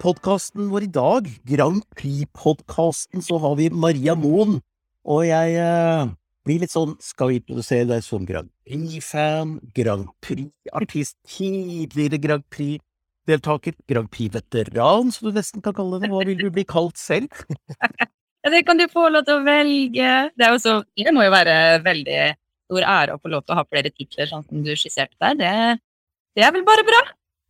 podkasten 0.00 0.70
vår 0.72 0.86
i 0.86 0.92
dag, 0.92 1.26
Grand 1.48 1.82
Prix-podkasten, 1.98 3.20
så 3.24 3.36
har 3.42 3.56
vi 3.58 3.68
Maria 3.68 4.14
Moen. 4.16 4.58
Og 5.04 5.26
jeg 5.28 5.56
eh, 5.60 6.08
blir 6.44 6.60
litt 6.60 6.72
sånn 6.72 6.92
Skal 7.00 7.30
vi 7.30 7.38
introdusere 7.40 7.88
deg 7.88 8.04
som 8.04 8.24
Grand 8.28 8.50
Prix-fan, 8.68 9.58
Grand 9.76 10.08
Prix-artist, 10.24 11.18
tidligere 11.28 12.20
Grand 12.22 12.46
Prix-deltaker, 12.52 13.76
Grand 13.90 14.08
Prix-veteran, 14.12 15.12
som 15.12 15.28
du 15.28 15.36
nesten 15.36 15.64
kan 15.64 15.76
kalle 15.76 16.00
det. 16.00 16.12
Hva 16.12 16.24
vil 16.28 16.40
du 16.40 16.48
bli 16.54 16.64
kalt 16.68 17.00
selv? 17.00 17.28
ja, 18.00 18.52
det 18.54 18.64
kan 18.68 18.80
du 18.80 18.88
få 18.92 19.08
lov 19.12 19.28
til 19.28 19.40
å 19.40 19.46
velge. 19.46 20.10
Det, 20.32 20.48
er 20.48 20.56
jo 20.56 20.80
det 20.96 21.16
må 21.16 21.28
jo 21.28 21.36
være 21.36 21.56
veldig 21.84 22.20
stor 22.70 22.90
ære 22.96 23.16
å 23.16 23.20
få 23.20 23.36
lov 23.36 23.44
til 23.44 23.56
å 23.56 23.60
ha 23.60 23.68
flere 23.68 23.92
titler, 23.92 24.32
sånn 24.32 24.48
som 24.48 24.64
du 24.64 24.72
skisserte 24.72 25.16
der. 25.20 25.40
Det, 25.40 25.80
det 26.38 26.48
er 26.48 26.56
vel 26.56 26.64
bare 26.64 26.88
bra. 26.88 27.04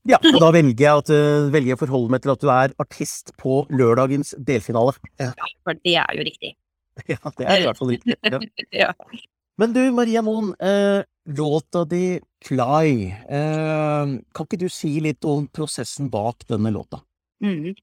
Ja, 0.08 0.16
og 0.16 0.38
da 0.40 0.48
velger 0.54 0.80
jeg, 0.80 1.02
at, 1.02 1.10
uh, 1.12 1.50
velger 1.52 1.74
jeg 1.74 1.76
å 1.76 1.82
forholde 1.82 2.14
meg 2.14 2.22
til 2.24 2.32
at 2.32 2.40
du 2.40 2.48
er 2.54 2.72
artist 2.80 3.34
på 3.40 3.64
lørdagens 3.68 4.32
delfinale. 4.38 4.94
Ja, 5.20 5.34
for 5.66 5.76
det 5.84 5.96
er 6.00 6.16
jo 6.16 6.26
riktig. 6.30 6.56
Ja, 7.08 7.16
det 7.38 7.46
er 7.46 7.62
i 7.62 7.64
hvert 7.64 7.78
fall 7.78 7.92
riktig. 7.94 8.16
Ja. 8.28 8.40
ja. 8.84 8.88
Men 9.60 9.72
du, 9.72 9.80
Maria 9.92 10.20
Moen. 10.24 10.54
Eh, 10.60 11.02
låta 11.36 11.84
di 11.84 12.20
'Fly', 12.44 13.12
eh, 13.28 14.06
kan 14.34 14.46
ikke 14.46 14.58
du 14.58 14.68
si 14.68 15.00
litt 15.00 15.24
om 15.24 15.46
prosessen 15.48 16.08
bak 16.10 16.46
denne 16.48 16.72
låta? 16.72 17.02
Mm. 17.44 17.74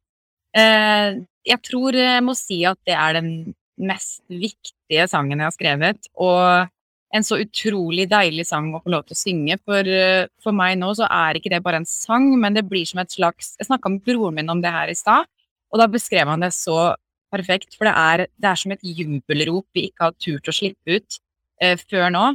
Eh, 0.58 1.10
jeg 1.46 1.62
tror 1.64 1.96
jeg 1.96 2.24
må 2.26 2.34
si 2.38 2.64
at 2.66 2.80
det 2.86 2.98
er 2.98 3.20
den 3.20 3.54
mest 3.78 4.24
viktige 4.28 5.06
sangen 5.08 5.38
jeg 5.38 5.46
har 5.46 5.56
skrevet. 5.56 6.10
Og 6.18 6.68
en 7.16 7.24
så 7.24 7.38
utrolig 7.40 8.08
deilig 8.12 8.48
sang 8.50 8.74
å 8.76 8.82
få 8.84 8.92
lov 8.92 9.06
til 9.08 9.16
å 9.16 9.20
synge. 9.20 9.58
For, 9.64 9.88
eh, 9.88 10.28
for 10.44 10.56
meg 10.56 10.78
nå 10.80 10.92
så 10.98 11.08
er 11.08 11.40
ikke 11.40 11.52
det 11.54 11.64
bare 11.64 11.82
en 11.82 11.88
sang, 11.88 12.30
men 12.40 12.58
det 12.58 12.68
blir 12.68 12.86
som 12.86 13.00
et 13.00 13.14
slags 13.14 13.56
Jeg 13.58 13.68
snakka 13.70 13.90
med 13.90 14.04
broren 14.04 14.36
min 14.36 14.50
om 14.50 14.62
det 14.62 14.72
her 14.72 14.90
i 14.90 14.98
stad, 14.98 15.26
og 15.72 15.80
da 15.80 15.88
beskrev 15.88 16.28
han 16.28 16.42
det 16.42 16.54
så 16.56 16.96
perfekt. 17.32 17.76
For 17.78 17.88
det 17.88 17.96
er, 17.96 18.28
det 18.38 18.50
er 18.50 18.60
som 18.60 18.72
et 18.72 18.84
jubelrop 18.84 19.68
vi 19.76 19.88
ikke 19.90 20.10
har 20.10 20.18
turt 20.20 20.48
å 20.48 20.56
slippe 20.56 21.00
ut 21.00 21.20
eh, 21.62 21.78
før 21.78 22.12
nå. 22.12 22.26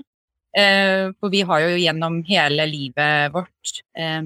Eh, 0.56 1.10
for 1.18 1.32
vi 1.32 1.42
har 1.48 1.64
jo 1.64 1.76
gjennom 1.80 2.22
hele 2.28 2.66
livet 2.68 3.32
vårt 3.32 3.82
eh, 3.96 4.22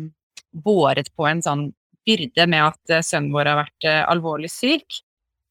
båret 0.51 1.13
på 1.15 1.27
en 1.29 1.43
sånn 1.43 1.69
byrde 2.07 2.47
med 2.51 2.65
at 2.71 2.95
eh, 2.95 3.05
sønnen 3.05 3.35
vår 3.35 3.51
har 3.51 3.61
vært 3.65 3.89
eh, 3.89 4.03
alvorlig 4.11 4.51
syk. 4.53 5.03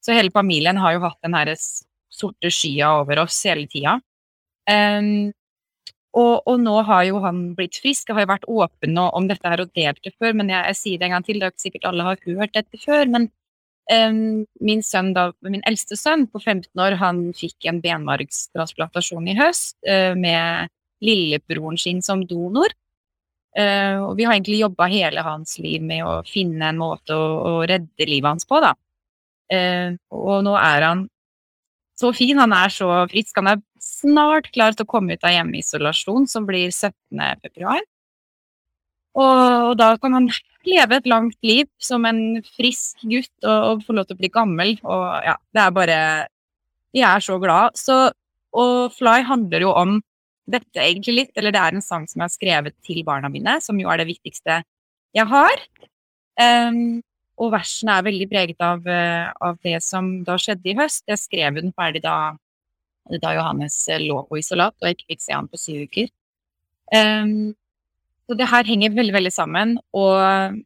Så 0.04 0.14
hele 0.16 0.32
familien 0.34 0.78
har 0.80 0.96
jo 0.96 1.04
hatt 1.04 1.20
den 1.24 1.36
herre 1.36 1.56
sorte 1.56 2.52
skya 2.52 2.92
over 3.00 3.24
oss 3.24 3.38
hele 3.48 3.66
tida. 3.70 3.98
Um, 4.66 5.32
og, 6.16 6.46
og, 6.48 6.54
nå 6.64 6.76
har 6.88 7.04
jo 7.10 7.18
han 7.24 7.42
blitt 7.58 7.76
frisk. 7.82 8.08
Jeg 8.08 8.16
har 8.16 8.24
jo 8.24 8.30
vært 8.30 8.46
åpen 8.48 9.00
om 9.02 9.26
dette 9.28 9.50
her 9.50 9.60
og 9.62 9.72
delt 9.76 10.00
det 10.04 10.14
før, 10.16 10.32
men 10.38 10.48
jeg, 10.52 10.62
jeg, 10.70 10.78
sier 10.80 11.00
det 11.00 11.08
en 11.08 11.16
gang 11.16 11.26
til. 11.26 11.40
Det 11.40 11.48
er 11.48 11.52
ikke 11.52 11.66
sikkert 11.66 11.90
alle 11.90 12.06
har 12.06 12.22
hørt 12.24 12.54
dette 12.56 12.80
før, 12.80 13.10
men 13.12 13.28
um, 13.92 14.46
min 14.64 14.82
sønn, 14.86 15.12
da, 15.16 15.28
min 15.44 15.64
eldste 15.68 15.98
sønn 16.00 16.24
på 16.32 16.40
15 16.40 16.72
år, 16.82 16.96
han 17.02 17.20
fikk 17.36 17.68
en 17.68 17.82
benmargstransplantasjon 17.84 19.28
i 19.28 19.36
høst 19.36 19.76
uh, 19.84 20.16
med 20.16 20.72
lillebroren 21.04 21.76
sin 21.80 22.00
som 22.04 22.24
donor. 22.24 22.72
Uh, 23.56 24.08
og 24.08 24.16
vi 24.16 24.24
har 24.24 24.36
egentlig 24.36 24.62
jobba 24.62 24.88
hele 24.92 25.24
hans 25.24 25.58
liv 25.60 25.84
med 25.84 26.04
å 26.04 26.22
finne 26.28 26.72
en 26.72 26.80
måte 26.80 27.12
å, 27.16 27.28
å 27.50 27.52
redde 27.68 28.08
livet 28.08 28.28
hans 28.34 28.48
på, 28.48 28.60
da. 28.64 28.72
Uh, 29.52 29.92
og 30.16 30.40
nå 30.48 30.56
er 30.58 30.88
han 30.88 31.06
så 31.96 32.12
fin, 32.12 32.36
han 32.38 32.52
er 32.52 32.72
så 32.72 32.90
frisk. 33.10 33.38
Han 33.40 33.54
er 33.54 33.62
snart 33.80 34.50
klar 34.52 34.76
til 34.76 34.84
å 34.84 34.90
komme 34.90 35.16
ut 35.16 35.24
av 35.24 35.32
hjemmeisolasjon, 35.32 36.26
som 36.28 36.48
blir 36.48 36.68
17. 36.68 36.92
februar. 37.44 37.80
Og, 39.16 39.72
da 39.80 39.94
kan 40.00 40.12
han 40.12 40.28
leve 40.68 40.98
et 40.98 41.08
langt 41.08 41.38
liv 41.46 41.68
som 41.80 42.04
en 42.04 42.42
frisk 42.56 43.00
gutt 43.08 43.32
og, 43.46 43.62
og 43.70 43.86
få 43.86 43.96
lov 43.96 44.08
til 44.08 44.18
å 44.18 44.20
bli 44.20 44.32
gammel. 44.34 44.74
Og 44.84 45.06
ja, 45.24 45.38
det 45.56 45.62
er 45.62 45.76
bare 45.76 45.98
Jeg 46.96 47.06
er 47.08 47.24
så 47.24 47.38
glad. 47.40 47.76
Så, 47.80 47.96
og 48.56 48.92
Fly 48.96 49.22
handler 49.28 49.64
jo 49.64 49.72
om 49.72 49.98
dette 50.46 50.78
egentlig 50.78 51.14
litt, 51.16 51.32
eller 51.36 51.52
det 51.52 51.60
er 51.60 51.74
en 51.74 51.84
sang 51.84 52.04
som 52.06 52.20
jeg 52.20 52.28
har 52.28 52.34
skrevet 52.34 52.76
til 52.86 53.02
barna 53.04 53.28
mine, 53.32 53.56
som 53.64 53.80
jo 53.80 53.88
er 53.90 54.00
det 54.00 54.10
viktigste 54.12 54.60
jeg 55.16 55.26
har. 55.32 55.64
Um, 56.36 57.00
og 57.36 57.52
versene 57.52 57.98
er 57.98 58.06
veldig 58.06 58.28
preget 58.30 58.62
av, 58.64 58.82
uh, 58.86 59.32
av, 59.44 59.58
det 59.64 59.78
som 59.84 60.08
da 60.24 60.38
skjedde 60.40 60.72
i 60.72 60.76
høst. 60.78 61.04
Jeg 61.08 61.20
skrev 61.20 61.60
den 61.60 61.74
ferdig 61.76 62.04
da 62.06 62.36
da 63.22 63.36
Johannes 63.36 63.74
eh, 63.86 64.00
lå 64.02 64.16
på 64.26 64.40
isolat 64.40 64.74
og 64.80 64.88
jeg 64.88 64.96
ikke 64.96 65.12
fikk 65.12 65.20
se 65.22 65.34
han 65.36 65.46
på 65.46 65.60
syv 65.62 65.84
uker. 65.86 66.08
Um, 66.90 67.54
så 68.26 68.34
det 68.34 68.48
her 68.50 68.66
henger 68.66 68.96
veldig, 68.96 69.14
veldig 69.14 69.30
sammen. 69.30 69.76
Og 69.94 70.58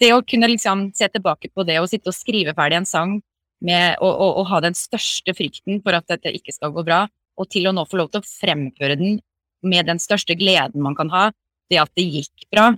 det 0.00 0.12
å 0.14 0.22
kunne 0.24 0.48
liksom 0.48 0.88
se 0.96 1.08
tilbake 1.12 1.50
på 1.52 1.66
det 1.68 1.78
og 1.82 1.88
sitte 1.90 2.12
og 2.12 2.16
skrive 2.16 2.54
ferdig 2.56 2.80
en 2.80 2.88
sang 2.88 3.18
med, 3.64 3.98
og, 3.98 4.12
og, 4.12 4.30
og, 4.40 4.44
ha 4.52 4.60
den 4.64 4.76
største 4.78 5.34
frykten 5.34 5.82
for 5.84 5.98
at 5.98 6.06
dette 6.10 6.32
ikke 6.34 6.54
skal 6.54 6.72
gå 6.74 6.84
bra, 6.86 7.02
og 7.38 7.48
til 7.50 7.66
å 7.68 7.74
nå 7.74 7.84
få 7.90 8.00
lov 8.00 8.12
til 8.12 8.22
å 8.22 8.28
fremføre 8.28 8.98
den 8.98 9.18
med 9.66 9.88
den 9.90 9.98
største 10.02 10.36
gleden 10.38 10.84
man 10.84 10.94
kan 10.98 11.10
ha, 11.10 11.28
det 11.68 11.80
at 11.82 11.90
det 11.98 12.06
gikk 12.06 12.46
bra. 12.54 12.70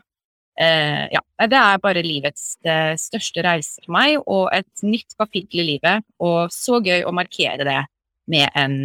Uh, 0.60 1.06
ja, 1.08 1.22
det 1.48 1.56
er 1.56 1.80
bare 1.80 2.02
livets 2.04 2.58
uh, 2.68 2.92
største 3.00 3.44
reise 3.46 3.80
for 3.80 3.94
meg, 3.96 4.18
og 4.28 4.50
et 4.52 4.84
nytt 4.84 5.16
kapittel 5.16 5.62
i 5.62 5.68
livet. 5.74 6.04
Og 6.20 6.52
så 6.52 6.82
gøy 6.84 7.06
å 7.06 7.14
markere 7.16 7.64
det 7.64 7.78
med 8.30 8.52
en, 8.58 8.76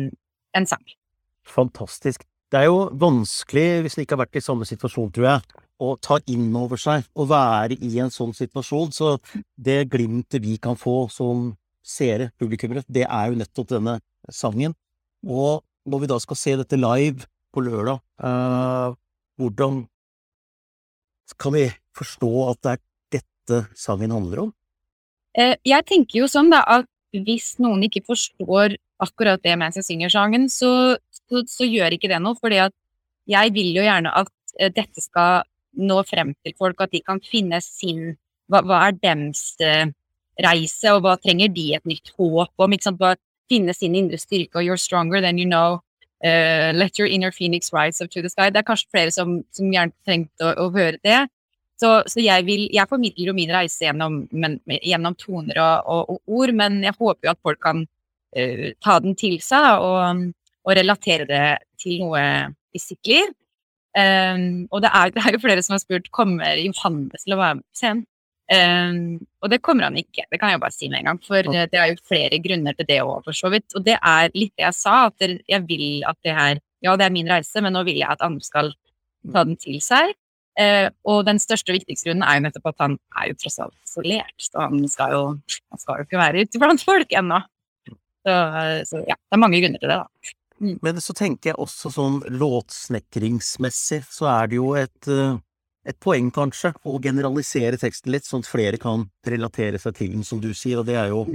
en 0.55 0.69
sang. 0.69 0.85
Fantastisk. 1.45 2.23
Det 2.51 2.61
er 2.61 2.69
jo 2.69 2.85
vanskelig, 2.95 3.83
hvis 3.83 3.97
en 3.97 4.05
ikke 4.05 4.15
har 4.15 4.23
vært 4.23 4.39
i 4.39 4.45
samme 4.45 4.67
situasjon, 4.69 5.11
tror 5.13 5.27
jeg, 5.27 5.65
å 5.83 5.95
ta 5.99 6.19
inn 6.31 6.47
over 6.55 6.79
seg 6.79 7.03
å 7.19 7.25
være 7.27 7.77
i 7.83 7.97
en 7.99 8.13
sånn 8.13 8.33
situasjon. 8.35 8.93
Så 8.95 9.17
det 9.59 9.89
glimtet 9.91 10.43
vi 10.45 10.55
kan 10.61 10.79
få 10.79 11.05
som 11.11 11.49
seere, 11.85 12.31
publikummere, 12.39 12.85
det 12.87 13.05
er 13.05 13.29
jo 13.29 13.39
nettopp 13.41 13.73
denne 13.75 13.99
sangen. 14.31 14.73
Og 15.25 15.65
når 15.89 16.03
vi 16.03 16.09
da 16.09 16.19
skal 16.21 16.39
se 16.39 16.55
dette 16.61 16.79
live 16.79 17.27
på 17.53 17.63
lørdag, 17.65 18.01
eh, 18.23 18.95
hvordan 19.41 19.83
kan 21.33 21.55
vi 21.55 21.65
forstå 21.97 22.31
at 22.51 22.61
det 22.61 22.75
er 22.75 22.83
dette 23.17 23.61
sangen 23.77 24.13
handler 24.13 24.45
om? 24.47 24.51
Eh, 25.35 25.55
jeg 25.67 25.85
tenker 25.89 26.21
jo 26.21 26.29
sånn 26.31 26.51
da 26.53 26.61
at 26.77 26.89
hvis 27.15 27.55
noen 27.63 27.83
ikke 27.87 28.03
forstår 28.05 28.75
akkurat 29.03 29.41
det 29.43 29.55
mens 29.59 29.79
jeg 29.79 29.87
synger 29.87 30.11
sangen, 30.11 30.47
så, 30.51 30.95
så, 31.25 31.43
så 31.47 31.67
gjør 31.67 31.95
ikke 31.95 32.11
det 32.11 32.21
noe. 32.23 32.37
fordi 32.39 32.61
jeg 33.31 33.53
vil 33.55 33.75
jo 33.75 33.83
gjerne 33.83 34.13
at 34.15 34.31
uh, 34.61 34.69
dette 34.71 35.01
skal 35.03 35.45
nå 35.75 35.99
frem 36.07 36.33
til 36.45 36.55
folk, 36.57 36.79
at 36.81 36.93
de 36.93 37.01
kan 37.03 37.19
finne 37.23 37.59
sin 37.63 38.15
Hva, 38.45 38.59
hva 38.61 38.83
er 38.85 38.97
dems 39.01 39.55
uh, 39.65 39.87
reise, 40.37 40.91
og 40.93 40.99
hva 41.01 41.15
trenger 41.17 41.49
de 41.49 41.71
et 41.73 41.87
nytt 41.89 42.11
håp 42.13 42.61
om? 42.61 42.75
finne 43.49 43.73
sin 43.73 43.95
indre 43.97 44.17
styrke, 44.17 44.57
og 44.57 44.65
you're 44.65 44.77
stronger 44.77 45.21
than 45.21 45.37
you 45.37 45.45
know. 45.45 45.81
Uh, 46.23 46.71
let 46.73 46.97
your 46.97 47.07
inner 47.07 47.31
phoenix 47.31 47.73
rise 47.73 48.01
up 48.01 48.09
to 48.09 48.21
the 48.21 48.29
sky. 48.29 48.49
Det 48.49 48.61
er 48.61 48.67
kanskje 48.67 48.91
flere 48.91 49.11
som, 49.11 49.41
som 49.51 49.71
gjerne 49.71 49.93
trengte 50.07 50.47
å, 50.47 50.53
å, 50.63 50.69
høre 50.73 50.97
det. 51.03 51.25
Så, 51.75 51.89
så, 52.07 52.21
jeg, 52.23 52.45
vil, 52.47 52.69
jeg 52.71 52.87
formidler 52.87 53.29
jo 53.29 53.35
min 53.35 53.51
reise 53.51 53.83
gjennom, 53.83 54.21
men, 54.31 54.55
gjennom 54.79 55.17
toner 55.19 55.59
og, 55.59 55.89
og, 55.91 56.13
og, 56.13 56.37
ord, 56.39 56.53
men 56.55 56.79
jeg 56.85 56.95
håper 56.95 57.27
jo 57.27 57.33
at 57.33 57.41
folk 57.43 57.59
kan 57.65 57.83
uh, 57.83 58.67
ta 58.79 58.99
den 59.03 59.17
til 59.19 59.35
seg 59.43 59.83
og, 59.83 60.31
og, 60.63 60.71
relatere 60.79 61.27
det 61.29 61.45
til 61.83 62.05
noe 62.05 62.23
i 62.71 62.81
sitt 62.81 63.11
liv. 63.11 63.35
Um, 63.95 64.65
og 64.75 64.81
det 64.83 64.91
er, 64.91 65.11
det 65.15 65.21
er, 65.23 65.35
jo 65.35 65.43
flere 65.43 65.61
som 65.63 65.75
har 65.75 65.83
spurt 65.83 66.09
kommer 66.15 66.57
Johannes 66.59 67.23
til 67.23 67.35
å 67.35 67.41
være 67.43 67.59
med 67.59 67.67
på 67.67 67.79
scenen. 67.79 68.07
Um, 68.45 69.23
og 69.41 69.49
det 69.49 69.57
kommer 69.65 69.87
han 69.87 69.95
ikke, 69.97 70.27
det 70.29 70.37
kan 70.37 70.51
jeg 70.53 70.61
bare 70.61 70.73
si 70.75 70.89
med 70.91 71.01
en 71.01 71.09
gang. 71.09 71.21
For 71.25 71.47
det, 71.47 71.69
det 71.71 71.79
er 71.81 71.91
jo 71.91 72.03
flere 72.05 72.39
grunner 72.43 72.77
til 72.77 72.89
det 72.89 72.99
òg, 73.01 73.23
for 73.25 73.37
så 73.37 73.49
vidt. 73.53 73.67
Og 73.73 73.85
det 73.87 73.97
er 73.97 74.29
litt 74.35 74.53
det 74.53 74.67
jeg 74.67 74.77
sa, 74.77 74.97
at 75.09 75.25
jeg 75.25 75.61
vil 75.69 76.05
at 76.09 76.19
det 76.25 76.37
her 76.37 76.61
Ja, 76.85 76.93
det 76.99 77.07
er 77.07 77.13
min 77.15 77.29
reise, 77.31 77.63
men 77.65 77.73
nå 77.73 77.81
vil 77.87 77.97
jeg 77.97 78.11
at 78.11 78.21
andre 78.21 78.45
skal 78.45 78.67
ta 79.33 79.41
den 79.47 79.55
til 79.57 79.79
seg. 79.81 80.13
Uh, 80.55 80.91
og 81.09 81.23
den 81.27 81.39
største 81.41 81.73
og 81.73 81.79
viktigste 81.79 82.07
grunnen 82.07 82.23
er 82.27 82.37
jo 82.37 82.43
nettopp 82.45 82.69
at 82.69 82.83
han 82.83 82.97
er 83.17 83.31
jo 83.31 83.37
tross 83.41 83.57
alt 83.63 83.75
isolert. 83.81 84.35
Så 84.37 84.61
han 84.61 84.85
skal 84.91 85.15
jo, 85.15 85.23
han 85.73 85.81
skal 85.81 85.97
jo 85.97 86.05
ikke 86.05 86.21
være 86.21 86.45
ute 86.45 86.61
blant 86.61 86.85
folk 86.85 87.15
ennå. 87.17 87.41
Så, 88.25 88.35
så, 88.89 89.01
ja, 89.05 89.17
det 89.17 89.37
er 89.37 89.41
mange 89.41 89.61
grunner 89.63 89.81
til 89.81 89.91
det, 89.91 89.97
da. 90.03 90.35
Mm. 90.61 90.77
Men 90.85 91.01
så 91.03 91.13
tenker 91.17 91.51
jeg 91.51 91.59
også 91.61 91.91
sånn 91.93 92.21
låtsnekringsmessig, 92.31 94.01
så 94.07 94.29
er 94.31 94.51
det 94.51 94.59
jo 94.59 94.71
et, 94.79 95.09
eh, 95.11 95.35
et 95.85 95.97
poeng, 96.01 96.31
kanskje, 96.33 96.73
å 96.85 96.97
generalisere 97.01 97.77
teksten 97.81 98.13
litt, 98.13 98.25
sånn 98.25 98.43
at 98.43 98.49
flere 98.49 98.79
kan 98.81 99.05
relatere 99.27 99.79
seg 99.81 99.97
til 99.99 100.13
den, 100.15 100.25
som 100.25 100.41
du 100.41 100.51
sier, 100.57 100.81
og 100.81 100.87
det 100.89 100.97
er 100.97 101.11
jo 101.13 101.25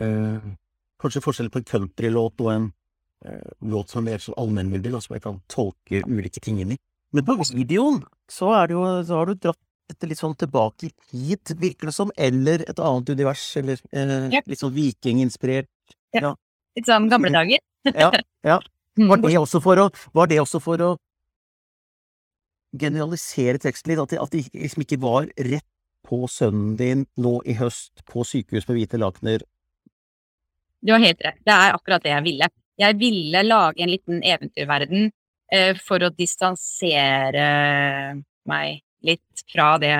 eh, 0.00 0.52
kanskje 1.00 1.24
forskjell 1.24 1.50
på 1.52 1.60
en 1.60 1.68
countrylåt 1.68 2.44
og 2.44 2.52
en 2.54 2.68
eh, 3.26 3.50
låt 3.72 3.92
som 3.92 4.02
er 4.02 4.14
mer 4.14 4.24
sånn 4.24 4.38
allmenngyldig, 4.40 4.94
som 5.04 5.16
jeg 5.16 5.24
kan 5.26 5.42
tolke 5.52 6.04
ulike 6.08 6.40
ting 6.40 6.62
inn 6.62 6.76
i. 6.76 6.80
Men 7.12 7.26
på 7.26 7.36
videoen 7.52 8.00
så 8.30 8.52
er 8.56 8.70
det 8.70 8.78
jo, 8.78 8.86
så 9.04 9.20
har 9.20 9.28
du 9.28 9.34
dratt 9.34 9.60
dette 9.90 10.06
litt 10.06 10.20
sånn 10.20 10.36
tilbake 10.38 10.88
i 10.88 10.92
tid, 11.10 11.56
virker 11.58 11.90
det 11.90 11.94
som, 11.96 12.12
eller 12.14 12.62
et 12.70 12.78
annet 12.78 13.10
univers, 13.10 13.44
eller 13.58 13.80
eh, 13.90 14.28
ja. 14.36 14.42
litt 14.46 14.62
sånn 14.62 14.74
vikinginspirert 14.76 15.68
ja. 16.16 16.34
Litt 16.78 16.88
sånn 16.88 17.08
gamle 17.10 17.32
dager. 17.34 17.62
ja, 17.90 18.12
ja. 18.46 18.60
Var 19.00 19.20
det, 19.22 19.36
også 19.38 19.60
for 19.64 19.78
å, 19.80 19.84
var 20.12 20.26
det 20.28 20.40
også 20.42 20.58
for 20.60 20.82
å 20.84 20.88
generalisere 22.76 23.60
teksten 23.62 23.92
litt, 23.92 24.02
at 24.02 24.12
det, 24.12 24.20
at 24.22 24.34
det 24.34 24.44
liksom 24.54 24.84
ikke 24.84 25.00
var 25.02 25.30
rett 25.50 25.66
på 26.06 26.24
sønnen 26.30 26.76
din 26.78 27.04
nå 27.20 27.40
i 27.48 27.56
høst 27.58 28.04
på 28.08 28.24
sykehus 28.26 28.68
med 28.68 28.78
hvite 28.78 29.00
lakener? 29.00 29.44
Du 30.80 30.94
har 30.94 31.02
helt 31.02 31.20
rett. 31.24 31.40
Det 31.44 31.52
er 31.54 31.76
akkurat 31.76 32.04
det 32.04 32.14
jeg 32.14 32.26
ville. 32.26 32.48
Jeg 32.80 32.96
ville 33.00 33.42
lage 33.44 33.84
en 33.84 33.92
liten 33.92 34.22
eventyrverden 34.24 35.10
eh, 35.52 35.76
for 35.76 36.00
å 36.00 36.12
distansere 36.14 37.44
meg 38.48 38.80
litt 39.04 39.44
fra 39.52 39.74
det 39.80 39.94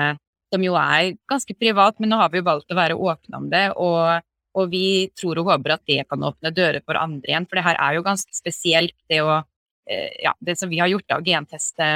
som 0.51 0.63
jo 0.65 0.73
er 0.79 1.13
ganske 1.29 1.55
privat, 1.55 1.99
men 1.99 2.11
nå 2.11 2.19
har 2.19 2.31
vi 2.31 2.41
jo 2.41 2.47
valgt 2.49 2.73
å 2.73 2.77
være 2.77 2.97
åpne 2.97 3.39
om 3.39 3.47
det. 3.51 3.67
Og, 3.79 4.25
og, 4.57 4.65
vi 4.73 5.11
tror 5.17 5.39
og 5.39 5.51
håper 5.53 5.77
at 5.77 5.85
det 5.87 6.03
kan 6.09 6.25
åpne 6.27 6.51
dører 6.55 6.83
for 6.83 6.99
andre 6.99 7.31
igjen, 7.31 7.47
for 7.47 7.59
det 7.59 7.67
her 7.69 7.79
er 7.79 7.97
jo 7.97 8.07
ganske 8.07 8.35
spesielt, 8.35 8.97
det 9.11 9.21
å 9.23 9.37
eh, 9.37 10.09
Ja, 10.25 10.33
det 10.41 10.57
som 10.59 10.71
vi 10.73 10.81
har 10.81 10.91
gjort, 10.91 11.07
da, 11.07 11.21
å 11.21 11.25
genteste 11.25 11.91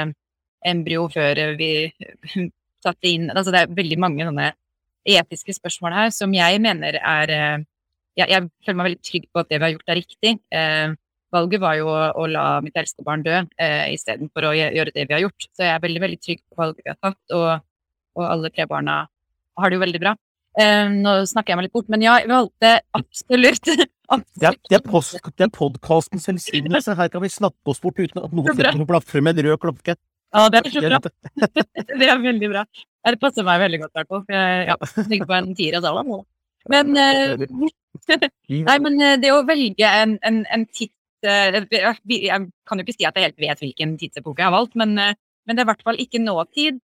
embryo 0.66 1.06
før 1.12 1.40
vi 1.58 1.70
satte 2.84 3.10
inn 3.10 3.30
Altså 3.30 3.54
det 3.54 3.62
er 3.62 3.74
veldig 3.76 3.98
mange 4.02 4.26
sånne 4.26 4.52
etiske 5.06 5.54
spørsmål 5.54 5.94
her 5.94 6.12
som 6.14 6.32
jeg 6.34 6.60
mener 6.62 6.98
er 6.98 7.32
eh, 7.32 7.64
jeg, 8.16 8.30
jeg, 8.32 8.48
føler 8.64 8.78
meg 8.78 8.88
veldig 8.88 9.04
trygg 9.04 9.26
på 9.28 9.42
at 9.42 9.50
det 9.50 9.58
vi 9.58 9.66
har 9.66 9.72
gjort, 9.74 9.90
er 9.92 9.98
riktig. 10.00 10.32
Eh, 10.56 10.94
valget 11.36 11.62
var 11.62 11.76
jo 11.78 11.88
å, 11.92 11.98
å, 12.16 12.28
la 12.30 12.44
mitt 12.64 12.78
eldste 12.80 13.04
barn 13.06 13.24
dø 13.26 13.34
eh, 13.36 13.88
istedenfor 13.92 14.48
å 14.48 14.54
gjøre 14.56 14.94
det 14.94 15.04
vi 15.04 15.16
har 15.16 15.24
gjort. 15.26 15.48
Så 15.52 15.66
jeg 15.66 15.74
er 15.74 15.82
veldig 15.84 16.02
veldig 16.06 16.20
trygg 16.24 16.40
på 16.40 16.60
valget 16.62 16.84
vi 16.84 16.92
har 16.92 17.00
tatt, 17.02 17.20
og, 17.36 17.66
og 18.16 18.24
alle 18.30 18.52
tre 18.54 18.68
barna 18.70 19.02
har 19.60 19.72
det 19.72 19.78
jo 19.78 19.84
veldig 19.84 20.02
bra. 20.02 20.14
Eh, 20.56 20.88
nå 20.96 21.14
snakker 21.28 21.52
jeg 21.52 21.60
meg 21.60 21.68
litt 21.68 21.76
bort, 21.76 21.92
men 21.92 22.04
ja, 22.06 22.16
jeg 22.22 22.32
valgte 22.32 22.72
absolutt, 22.96 23.72
absolutt. 24.16 24.40
Det 24.40 24.48
er, 24.48 24.60
det 24.70 24.80
er, 24.80 24.84
post, 24.86 25.18
det 25.36 25.48
er 25.48 25.52
podkastens 25.52 26.28
velsignelse. 26.30 26.96
Her 26.96 27.12
kan 27.12 27.24
vi 27.24 27.32
snakke 27.32 27.72
oss 27.72 27.82
bort 27.84 28.00
uten 28.00 28.22
at 28.22 28.32
noen 28.32 28.54
setter 28.54 28.88
plattform 28.88 29.28
med 29.28 29.42
en 29.42 29.50
rød 29.50 29.60
klokke. 29.66 29.98
Ja, 30.36 30.46
det 30.52 30.60
er 30.60 30.72
så 30.74 30.82
bra. 30.84 30.98
det 32.00 32.08
er 32.12 32.18
veldig 32.20 32.48
bra. 32.52 32.64
Det 33.06 33.20
passer 33.22 33.46
meg 33.46 33.60
veldig 33.62 33.84
godt, 33.84 33.92
i 33.94 34.00
hvert 34.00 34.10
fall. 34.12 34.24
Jeg 34.32 34.66
ja, 34.68 34.76
tenker 34.96 35.28
på 35.28 35.36
en 35.36 35.54
tier 35.56 35.78
av 35.78 35.86
salen. 35.86 36.16
Men 36.72 36.96
eh, 36.98 37.46
Nei, 38.68 38.76
men 38.82 38.98
eh, 39.00 39.16
det 39.22 39.32
å 39.34 39.44
velge 39.46 39.86
en, 40.02 40.16
en, 40.26 40.42
en 40.52 40.66
tids 40.66 40.92
eh, 41.26 41.60
Jeg 41.70 41.94
kan 41.96 42.80
jo 42.80 42.84
ikke 42.84 42.96
si 42.96 43.06
at 43.06 43.16
jeg 43.16 43.28
helt 43.28 43.40
vet 43.42 43.62
hvilken 43.62 43.94
tidsepoke 44.00 44.42
jeg 44.42 44.50
har 44.50 44.56
valgt, 44.56 44.76
men, 44.78 44.96
men 44.96 45.54
det 45.54 45.62
er 45.62 45.66
i 45.66 45.70
hvert 45.70 45.86
fall 45.86 46.02
ikke 46.02 46.22
nåtid. 46.22 46.82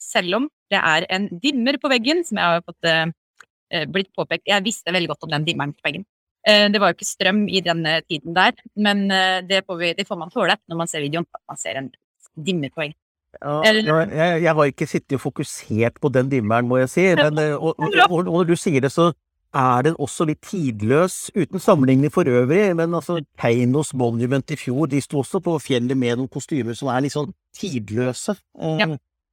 Selv 0.00 0.38
om 0.38 0.46
det 0.70 0.78
er 0.78 1.06
en 1.12 1.26
dimmer 1.42 1.76
på 1.80 1.90
veggen, 1.92 2.22
som 2.24 2.38
jeg 2.40 2.54
har 2.54 2.64
fått 2.64 3.90
blitt 3.92 4.10
påpekt. 4.16 4.48
Jeg 4.48 4.64
visste 4.66 4.92
veldig 4.94 5.10
godt 5.12 5.26
om 5.26 5.32
den 5.34 5.46
dimmeren 5.46 5.74
på 5.76 5.88
veggen. 5.88 6.06
Det 6.40 6.80
var 6.80 6.92
jo 6.92 6.96
ikke 6.96 7.08
strøm 7.08 7.42
i 7.52 7.60
denne 7.64 7.98
tiden 8.08 8.36
der, 8.36 8.54
men 8.80 9.02
det 9.48 9.64
får, 9.66 9.80
vi, 9.80 9.90
det 9.98 10.06
får 10.08 10.20
man 10.20 10.32
tåle 10.32 10.56
når 10.70 10.80
man 10.80 10.90
ser 10.90 11.04
videoen. 11.04 11.28
Man 11.48 11.60
ser 11.60 11.80
en 11.80 11.90
dimmer 12.36 12.72
på 12.74 12.84
veggen. 12.84 12.98
Ja, 13.40 13.60
jeg, 13.62 14.42
jeg, 14.42 14.54
har 14.58 14.68
ikke 14.68 14.88
sittet 14.90 15.16
og 15.16 15.22
fokusert 15.22 16.00
på 16.02 16.10
den 16.10 16.30
dimmeren, 16.32 16.66
må 16.68 16.80
jeg 16.80 16.90
si. 16.90 17.04
Men, 17.18 17.38
og, 17.54 17.76
og, 17.78 17.98
og, 18.10 18.24
når 18.26 18.48
du 18.48 18.56
sier 18.58 18.82
det, 18.82 18.90
så 18.92 19.12
er 19.54 19.86
den 19.86 19.96
også 20.02 20.26
litt 20.28 20.42
tidløs, 20.46 21.30
uten 21.34 21.62
sammenligning 21.62 22.12
for 22.14 22.26
øvrig. 22.26 22.74
Men 22.76 22.94
altså, 22.98 23.20
Keinos 23.40 23.94
Monument 23.94 24.50
i 24.50 24.58
fjor, 24.58 24.90
de 24.90 25.00
sto 25.02 25.22
også 25.22 25.42
på 25.46 25.56
fjellet 25.62 25.98
med 25.98 26.18
noen 26.18 26.30
kostymer 26.30 26.76
som 26.78 26.90
er 26.90 27.06
litt 27.06 27.14
sånn 27.14 27.30
tidløse. 27.56 28.34
Ja. 28.58 28.90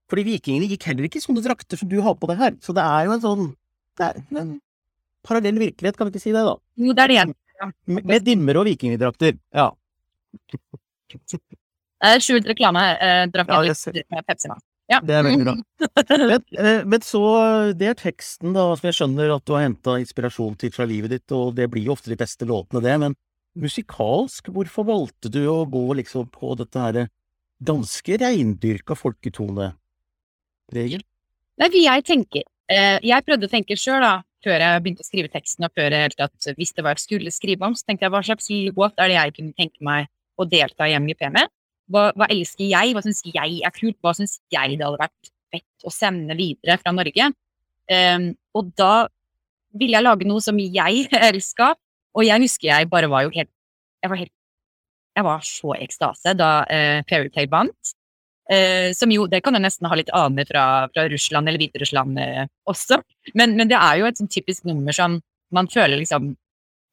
Fordi 0.07 0.23
vikingene 0.29 0.69
gikk 0.71 0.87
heller 0.91 1.09
ikke 1.09 1.19
i 1.19 1.25
sånne 1.25 1.43
drakter 1.43 1.79
som 1.79 1.89
du 1.91 1.97
har 2.05 2.15
på 2.15 2.29
deg 2.31 2.39
her. 2.39 2.55
Så 2.63 2.77
det 2.77 2.85
er 2.85 3.09
jo 3.09 3.17
en 3.17 3.25
sånn 3.25 3.49
det 3.97 4.05
er 4.11 4.41
en 4.41 4.57
parallell 5.25 5.57
virkelighet, 5.59 5.97
kan 5.97 6.07
vi 6.07 6.13
ikke 6.13 6.23
si 6.23 6.33
det, 6.33 6.43
da? 6.45 6.55
Jo, 6.79 6.93
det 6.95 7.03
er 7.03 7.11
det. 7.11 7.17
Ja. 7.57 7.69
Med, 7.89 8.03
med 8.05 8.25
dimmer 8.25 8.61
og 8.61 8.67
vikingdrakter. 8.69 9.39
Ja. 9.57 9.71
Uh, 12.03 12.17
skjult 12.21 12.47
reklame. 12.49 12.81
Uh, 13.01 13.23
drakk 13.33 13.49
ja, 13.49 13.75
med 14.13 14.25
Pepsi 14.27 14.51
Max. 14.51 14.63
Ja. 14.87 14.99
Det 15.03 15.15
er 15.17 15.25
veldig 15.25 15.45
bra. 15.47 15.55
men, 16.31 16.43
uh, 16.59 16.83
men, 16.85 17.03
så, 17.03 17.21
det 17.77 17.89
er 17.91 17.97
teksten, 17.99 18.53
da, 18.55 18.69
som 18.77 18.87
jeg 18.87 18.97
skjønner 18.99 19.33
at 19.35 19.45
du 19.47 19.55
har 19.55 19.65
henta 19.65 19.97
inspirasjon 20.01 20.59
til 20.61 20.73
fra 20.75 20.87
livet 20.87 21.15
ditt, 21.15 21.33
og 21.35 21.55
det 21.57 21.69
blir 21.73 21.89
jo 21.89 21.95
ofte 21.97 22.13
de 22.13 22.19
beste 22.19 22.47
låtene, 22.47 22.83
det, 22.85 22.95
men 23.01 23.17
musikalsk, 23.57 24.51
hvorfor 24.53 24.85
valgte 24.85 25.31
du 25.33 25.41
å 25.49 25.63
gå 25.65 25.85
liksom 25.97 26.29
på 26.29 26.53
dette 26.59 26.83
her 26.83 27.07
ganske 27.65 28.19
reindyrka 28.21 28.95
folketone, 28.95 29.71
Regel? 30.75 31.01
Nei, 31.57 31.69
jeg 31.79 32.03
tenker 32.05 32.43
Jeg 32.67 33.23
prøvde 33.25 33.47
å 33.47 33.49
tenke 33.49 33.77
sjøl, 33.79 34.03
da, 34.03 34.19
før 34.45 34.61
jeg 34.61 34.81
begynte 34.83 35.01
å 35.01 35.07
skrive 35.07 35.31
teksten, 35.33 35.65
og 35.65 35.73
før 35.73 35.95
jeg 35.95 36.11
helt 36.11 36.59
visste 36.59 36.83
hva 36.85 36.93
jeg 36.93 37.03
skulle 37.05 37.33
skrive 37.33 37.65
om, 37.65 37.73
så 37.73 37.87
tenkte 37.87 38.05
jeg 38.05 38.13
hva 38.13 38.21
slags 38.27 38.51
låt 38.51 39.01
er 39.01 39.09
det 39.09 39.17
jeg 39.17 39.35
kunne 39.39 39.57
tenke 39.57 39.87
meg 39.87 40.11
å 40.37 40.45
delta 40.45 40.85
i 40.85 40.93
MGP 40.99 41.31
med? 41.33 41.49
Hva, 41.91 42.09
hva 42.17 42.27
elsker 42.33 42.67
jeg? 42.67 42.93
Hva 42.95 43.03
syns 43.05 43.23
jeg 43.25 43.59
er 43.65 43.75
kult? 43.75 43.97
Hva 44.03 44.13
syns 44.17 44.37
jeg 44.53 44.77
det 44.77 44.85
hadde 44.85 45.01
vært 45.01 45.31
fett 45.53 45.87
å 45.87 45.93
sende 45.93 46.35
videre 46.37 46.77
fra 46.81 46.93
Norge? 46.95 47.29
Um, 47.87 48.31
og 48.57 48.73
da 48.75 49.07
ville 49.77 49.95
jeg 49.95 50.03
lage 50.03 50.27
noe 50.27 50.43
som 50.43 50.57
jeg 50.59 51.07
elska, 51.29 51.73
og 52.17 52.25
jeg 52.25 52.43
husker 52.43 52.71
jeg 52.71 52.89
bare 52.91 53.11
var 53.11 53.27
jo 53.27 53.31
helt 53.35 53.51
Jeg 54.03 54.11
var, 54.11 54.19
helt, 54.19 54.33
jeg 55.17 55.25
var 55.25 55.45
så 55.45 55.71
ekstase 55.77 56.33
da 56.37 56.49
uh, 56.69 56.99
Fairytale 57.09 57.49
vant. 57.49 57.93
Uh, 58.47 58.93
som 58.95 59.11
jo, 59.11 59.25
det 59.27 59.41
kan 59.43 59.57
jeg 59.57 59.63
nesten 59.65 59.89
ha 59.89 59.95
litt 59.97 60.11
aner 60.15 60.45
fra, 60.47 60.65
fra 60.93 61.07
Russland 61.11 61.49
eller 61.49 61.59
Hviterussland 61.59 62.19
uh, 62.21 62.43
også. 62.69 63.01
Men, 63.33 63.57
men, 63.57 63.67
det 63.71 63.79
er 63.79 64.01
jo 64.01 64.07
et 64.07 64.21
sånn 64.21 64.29
typisk 64.31 64.67
nummer 64.69 64.95
som 64.95 65.17
man 65.55 65.67
føler 65.71 65.97
liksom 65.99 66.33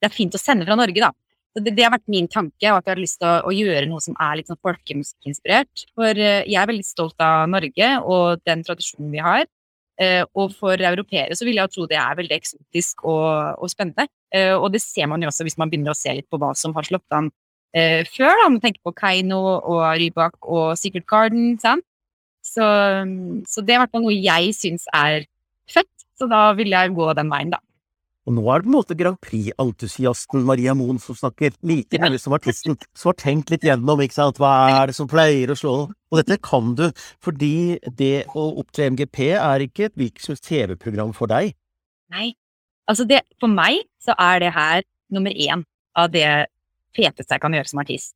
Det 0.00 0.08
er 0.08 0.14
fint 0.14 0.35
å 0.35 0.41
sende 0.41 0.67
fra 0.67 0.79
Norge, 0.79 1.00
da. 1.00 1.12
Det, 1.54 1.70
det, 1.70 1.84
har 1.84 1.92
vært 1.94 2.10
min 2.10 2.26
tanke, 2.26 2.66
og 2.70 2.80
at 2.80 2.88
jeg 2.88 2.96
har 2.96 3.00
lyst 3.02 3.20
til 3.20 3.28
å, 3.30 3.34
å 3.46 3.52
gjøre 3.54 3.86
noe 3.86 4.02
som 4.02 4.16
er 4.18 4.40
litt 4.40 4.48
sånn 4.50 4.58
folkemusikkinspirert. 4.64 5.84
For 5.94 6.18
uh, 6.18 6.40
jeg 6.42 6.58
er 6.58 6.70
veldig 6.70 6.86
stolt 6.86 7.22
av 7.22 7.46
Norge 7.50 7.90
og 8.02 8.42
den 8.48 8.64
tradisjonen 8.66 9.12
vi 9.14 9.22
har. 9.22 9.46
Uh, 9.94 10.24
og 10.34 10.50
for 10.58 10.74
europeere 10.74 11.36
så 11.38 11.46
vil 11.46 11.60
jeg 11.60 11.70
tro 11.70 11.84
det 11.86 12.00
er 12.02 12.16
veldig 12.18 12.34
eksotisk 12.34 13.04
og, 13.06 13.60
og 13.62 13.70
spennende. 13.70 14.08
Uh, 14.34 14.56
og 14.58 14.72
det 14.74 14.82
ser 14.82 15.06
man 15.10 15.22
jo 15.22 15.30
også 15.30 15.46
hvis 15.46 15.58
man 15.60 15.70
begynner 15.70 15.94
å 15.94 15.98
se 15.98 16.16
litt 16.18 16.26
på 16.26 16.40
hva 16.42 16.50
som 16.58 16.74
har 16.78 16.90
slått 16.90 17.18
an 17.18 17.30
før. 17.74 18.30
da, 18.38 18.44
Man 18.46 18.60
tenker 18.62 18.78
på 18.86 18.92
Keiino 18.94 19.40
og 19.56 19.80
Rybak 19.98 20.46
og 20.46 20.76
Secret 20.78 21.08
Garden. 21.10 21.56
sant? 21.58 21.82
Så, 22.44 22.62
så 23.50 23.64
det 23.66 23.80
hvert 23.80 23.90
fall 23.90 24.04
noe 24.04 24.14
jeg 24.14 24.52
syns 24.54 24.84
er 24.94 25.24
fett. 25.66 25.90
Så 26.14 26.28
da 26.30 26.52
vil 26.54 26.70
jeg 26.70 26.94
gå 26.94 27.08
den 27.18 27.32
veien, 27.32 27.50
da. 27.50 27.58
Og 28.24 28.32
nå 28.32 28.44
er 28.48 28.62
det 28.62 28.64
på 28.64 28.70
en 28.70 28.76
måte 28.78 28.96
Grand 28.96 29.18
Prix-entusiasten 29.20 30.46
Maria 30.48 30.72
Moen 30.76 30.96
som 31.02 31.16
snakker, 31.19 31.52
like 31.66 31.98
mye 32.00 32.20
som 32.20 32.32
artisten, 32.36 32.78
som 32.96 33.10
har 33.10 33.19
tenkt 33.20 33.52
litt 33.52 33.66
gjennom 33.69 34.00
ikke 34.00 34.16
sant? 34.16 34.40
hva 34.40 34.52
er 34.78 34.88
det 34.88 34.96
som 34.96 35.10
pleier 35.10 35.52
å 35.52 35.58
slå 35.58 35.74
Og 35.93 36.20
dette 36.20 36.38
kan 36.40 36.72
du, 36.78 36.86
fordi 37.24 37.76
det 37.98 38.24
å 38.32 38.46
opptre 38.62 38.88
MGP 38.94 39.34
er 39.36 39.66
ikke 39.66 39.90
et 39.90 39.98
hvilket 40.00 40.24
som 40.24 40.32
helst 40.32 40.48
TV-program 40.48 41.12
for 41.16 41.28
deg. 41.28 41.52
Nei. 42.14 42.32
Altså, 42.88 43.04
det, 43.08 43.22
for 43.40 43.52
meg 43.52 43.82
så 44.00 44.16
er 44.20 44.40
det 44.44 44.54
her 44.54 44.84
nummer 45.12 45.32
én 45.32 45.64
av 45.98 46.12
det 46.12 46.28
feteste 46.96 47.34
jeg 47.34 47.43
kan 47.43 47.56
gjøre 47.56 47.70
som 47.70 47.82
artist. 47.82 48.14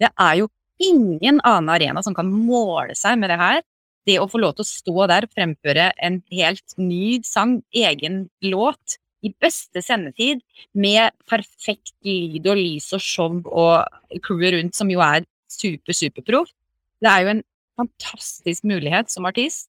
Det 0.00 0.08
er 0.16 0.38
jo 0.40 0.48
ingen 0.82 1.40
annen 1.44 1.70
arena 1.72 2.02
som 2.04 2.16
kan 2.16 2.30
måle 2.30 2.96
seg 2.98 3.20
med 3.20 3.32
det 3.32 3.40
her. 3.40 3.60
Det 4.08 4.18
å 4.18 4.26
få 4.30 4.40
lov 4.42 4.56
til 4.56 4.64
å 4.64 4.70
stå 4.70 5.06
der 5.10 5.26
og 5.28 5.34
fremføre 5.36 5.90
en 6.02 6.22
helt 6.32 6.78
ny 6.80 7.20
sang, 7.26 7.60
egen 7.70 8.24
låt, 8.42 8.98
i 9.22 9.30
beste 9.40 9.82
sendetid, 9.84 10.42
med 10.74 11.14
perfekt 11.30 11.94
lyd 12.06 12.46
og 12.50 12.58
lys 12.58 12.90
og 12.96 13.02
show 13.02 13.38
og 13.46 14.20
crewet 14.24 14.56
rundt, 14.56 14.76
som 14.76 14.90
jo 14.90 15.02
er 15.04 15.26
super, 15.52 15.94
superproft. 15.94 16.54
Det 17.02 17.10
er 17.10 17.24
jo 17.24 17.34
en 17.36 17.44
fantastisk 17.80 18.66
mulighet 18.68 19.10
som 19.10 19.26
artist, 19.28 19.68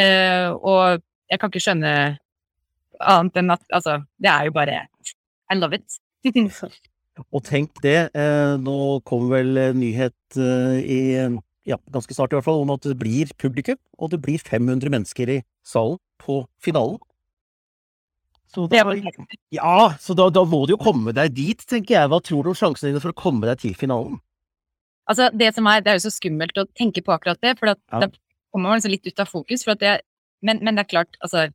uh, 0.00 0.56
og 0.56 1.04
jeg 1.28 1.40
kan 1.40 1.52
ikke 1.52 1.64
skjønne 1.64 1.94
annet 2.98 3.36
enn 3.38 3.54
at 3.54 3.64
altså, 3.74 4.00
det 4.18 4.30
er 4.32 4.48
jo 4.48 4.54
bare 4.56 4.84
I 5.52 5.56
love 5.56 5.78
it. 5.78 5.98
og 7.34 7.44
tenk 7.46 7.78
det, 7.84 8.10
eh, 8.16 8.54
nå 8.60 8.78
kommer 9.06 9.38
vel 9.38 9.76
nyhet 9.78 10.36
eh, 10.36 10.80
i 10.82 11.00
ja, 11.68 11.76
ganske 11.92 12.16
snart 12.16 12.32
i 12.32 12.38
hvert 12.38 12.46
fall, 12.46 12.62
om 12.64 12.72
at 12.74 12.84
det 12.86 12.96
blir 13.00 13.30
publikum, 13.40 13.78
og 14.00 14.12
det 14.12 14.20
blir 14.24 14.42
500 14.42 14.90
mennesker 14.92 15.32
i 15.36 15.38
salen 15.66 15.98
på 16.20 16.40
finalen. 16.64 16.98
Så 18.48 18.64
da, 18.72 18.80
ja, 19.52 19.74
så 20.00 20.14
da, 20.16 20.30
da, 20.32 20.42
må 20.48 20.62
du 20.64 20.72
jo 20.72 20.80
komme 20.80 21.12
deg 21.12 21.34
dit, 21.36 21.64
tenker 21.68 21.98
jeg. 21.98 22.08
Hva 22.08 22.20
tror 22.24 22.46
du 22.46 22.54
om 22.54 22.56
sjansene 22.56 22.94
dine 22.94 23.02
for 23.02 23.12
å 23.12 23.18
komme 23.18 23.44
deg 23.44 23.60
til 23.60 23.74
finalen? 23.76 24.16
Altså, 25.08 25.28
det 25.36 25.50
som 25.56 25.68
er, 25.68 25.82
det 25.84 25.92
er 25.92 25.98
jo 25.98 26.06
så 26.06 26.14
skummelt 26.14 26.56
å 26.60 26.64
tenke 26.76 27.02
på 27.04 27.12
akkurat 27.12 27.40
det, 27.44 27.54
for 27.60 27.72
ja. 27.72 27.76
da 27.92 28.08
kommer 28.08 28.72
man 28.72 28.80
liksom 28.80 28.94
litt 28.94 29.08
ut 29.08 29.20
av 29.20 29.28
fokus. 29.28 29.64
Det, 29.68 29.94
men, 30.44 30.62
men, 30.64 30.76
det 30.76 30.86
er 30.86 30.92
klart, 30.94 31.20
altså 31.24 31.48